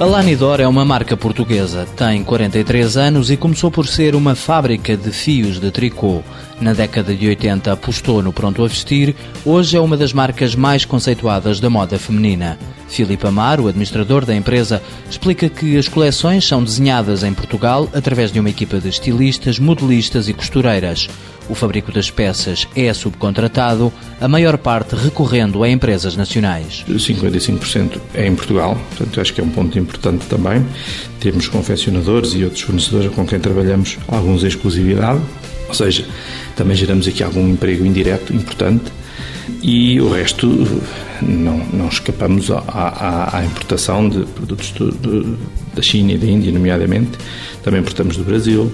[0.00, 4.96] A Lanidor é uma marca portuguesa, tem 43 anos e começou por ser uma fábrica
[4.96, 6.22] de fios de tricô.
[6.60, 10.84] Na década de 80 apostou no pronto a vestir, hoje é uma das marcas mais
[10.84, 12.58] conceituadas da moda feminina.
[12.88, 18.32] Filipe Amar, o administrador da empresa, explica que as coleções são desenhadas em Portugal através
[18.32, 21.08] de uma equipa de estilistas, modelistas e costureiras.
[21.48, 26.84] O fabrico das peças é subcontratado, a maior parte recorrendo a empresas nacionais.
[26.88, 30.66] 55% é em Portugal, portanto acho que é um ponto importante também.
[31.20, 35.20] Temos confeccionadores e outros fornecedores com quem trabalhamos alguns em exclusividade,
[35.68, 36.04] ou seja,
[36.56, 38.90] também geramos aqui algum emprego indireto importante
[39.62, 40.46] e o resto
[41.22, 45.38] não, não escapamos à, à, à importação de produtos do, do,
[45.74, 47.18] da China e da Índia, nomeadamente.
[47.62, 48.70] Também importamos do Brasil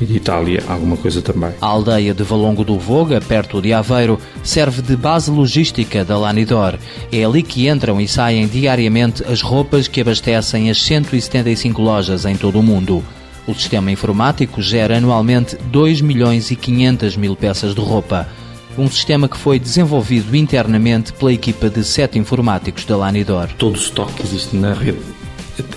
[0.00, 1.50] e de Itália alguma coisa também.
[1.60, 6.78] A aldeia de Valongo do Voga, perto de Aveiro, serve de base logística da Lanidor.
[7.10, 12.36] É ali que entram e saem diariamente as roupas que abastecem as 175 lojas em
[12.36, 13.02] todo o mundo.
[13.48, 18.28] O sistema informático gera anualmente 2 milhões e 500 mil peças de roupa
[18.76, 23.48] um sistema que foi desenvolvido internamente pela equipa de sete informáticos da Lanidor.
[23.58, 25.00] Todo o estoque que existe na rede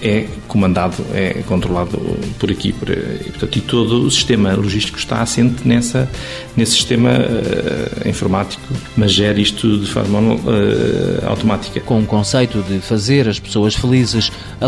[0.01, 1.97] é comandado, é controlado
[2.39, 6.09] por aqui, por, e, portanto, e todo o sistema logístico está assente nessa,
[6.55, 8.61] nesse sistema uh, informático,
[8.95, 11.79] mas gera isto de forma uh, automática.
[11.81, 14.67] Com o conceito de fazer as pessoas felizes, a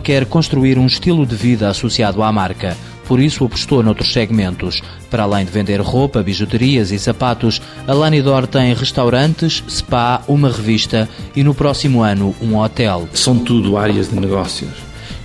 [0.00, 2.76] quer construir um estilo de vida associado à marca
[3.06, 4.82] por isso apostou noutros segmentos.
[5.10, 11.08] Para além de vender roupa, bijuterias e sapatos, a Lanidor tem restaurantes, spa, uma revista
[11.36, 13.08] e no próximo ano um hotel.
[13.12, 14.70] São tudo áreas de negócios.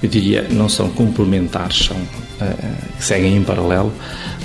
[0.02, 3.94] Eu diria, não são complementares, são uh, seguem em paralelo,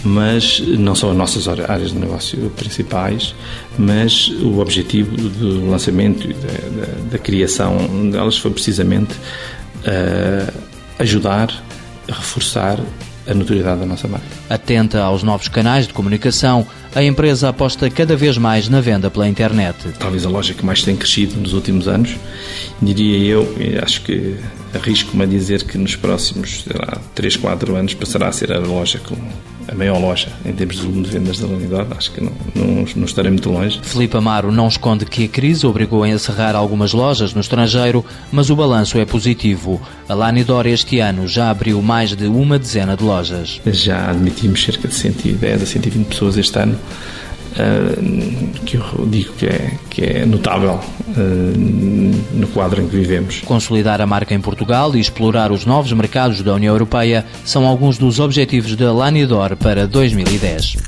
[0.03, 3.35] mas não são as nossas áreas de negócio principais,
[3.79, 10.53] mas o objetivo do lançamento e da, da, da criação delas foi precisamente uh,
[10.99, 11.51] ajudar
[12.09, 12.81] a reforçar
[13.27, 14.27] a notoriedade da nossa marca.
[14.49, 19.29] Atenta aos novos canais de comunicação, a empresa aposta cada vez mais na venda pela
[19.29, 19.77] internet.
[19.99, 22.17] Talvez a loja que mais tem crescido nos últimos anos,
[22.81, 24.37] diria eu, e acho que
[24.75, 28.59] arrisco-me a dizer que nos próximos sei lá, 3, 4 anos passará a ser a
[28.59, 29.17] loja com
[29.69, 32.85] a maior loja em termos de volume de vendas da unidade, acho que não, não,
[32.97, 33.81] não estarei muito longe.
[33.83, 38.51] Filipe Amaro não esconde que a crise obrigou a encerrar algumas lojas no estrangeiro, mas
[38.51, 39.81] o balanço é positivo.
[40.09, 43.61] A Lanidor este ano já abriu mais de uma dezena de lojas.
[43.67, 46.79] Já admitimos cerca de 110 a 120 pessoas este ano.
[47.55, 51.15] Uh, que eu digo que é, que é notável uh,
[52.33, 53.43] no quadro em que vivemos.
[53.43, 57.97] Consolidar a marca em Portugal e explorar os novos mercados da União Europeia são alguns
[57.97, 60.79] dos objetivos da Lanidor para 2010.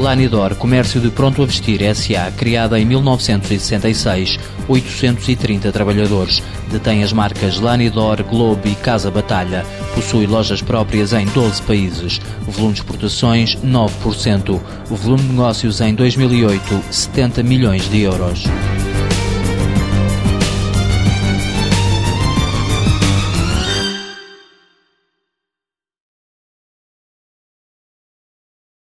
[0.00, 6.42] Lanidor, comércio de pronto a vestir SA, criada em 1966, 830 trabalhadores.
[6.70, 9.62] Detém as marcas Lanidor, Globe e Casa Batalha.
[9.94, 12.18] Possui lojas próprias em 12 países.
[12.46, 14.58] Volume de exportações, 9%.
[14.88, 18.44] O volume de negócios em 2008, 70 milhões de euros.